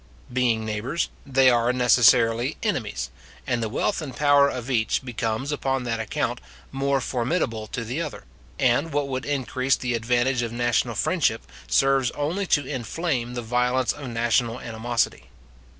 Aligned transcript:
Being 0.33 0.65
neighbours, 0.65 1.09
they 1.27 1.51
are 1.51 1.71
necessarily 1.71 2.57
enemies, 2.63 3.11
and 3.45 3.61
the 3.61 3.69
wealth 3.69 4.01
and 4.01 4.15
power 4.15 4.49
of 4.49 4.67
each 4.67 5.05
becomes, 5.05 5.51
upon 5.51 5.83
that 5.83 5.99
account, 5.99 6.41
more 6.71 6.99
formidable 6.99 7.67
to 7.67 7.83
the 7.83 8.01
other; 8.01 8.23
and 8.57 8.91
what 8.91 9.07
would 9.09 9.27
increase 9.27 9.75
the 9.75 9.93
advantage 9.93 10.41
of 10.41 10.51
national 10.51 10.95
friendship, 10.95 11.43
serves 11.67 12.09
only 12.15 12.47
to 12.47 12.65
inflame 12.65 13.35
the 13.35 13.43
violence 13.43 13.93
of 13.93 14.07
national 14.07 14.59
animosity. 14.59 15.25